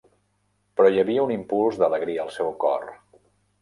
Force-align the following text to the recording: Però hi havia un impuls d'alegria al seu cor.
Però 0.79 0.91
hi 0.95 1.03
havia 1.03 1.27
un 1.29 1.35
impuls 1.37 1.79
d'alegria 1.85 2.27
al 2.29 2.37
seu 2.41 2.53
cor. 2.67 2.93